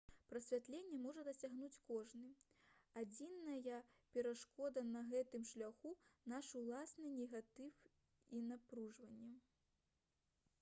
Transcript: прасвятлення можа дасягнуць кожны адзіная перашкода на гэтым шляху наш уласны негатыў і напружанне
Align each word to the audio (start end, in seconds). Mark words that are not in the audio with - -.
прасвятлення 0.29 0.99
можа 1.01 1.23
дасягнуць 1.25 1.81
кожны 1.89 2.29
адзіная 3.01 3.79
перашкода 4.17 4.85
на 4.95 5.03
гэтым 5.13 5.45
шляху 5.51 5.93
наш 6.35 6.49
уласны 6.63 7.13
негатыў 7.19 7.69
і 8.39 8.43
напружанне 8.49 9.33